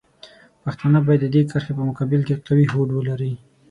پښتانه 0.63 0.99
باید 1.07 1.21
د 1.23 1.27
دې 1.33 1.41
کرښې 1.51 1.73
په 1.77 1.83
مقابل 1.89 2.21
کې 2.27 2.41
قوي 2.45 2.65
هوډ 2.71 2.89
ولري. 2.93 3.33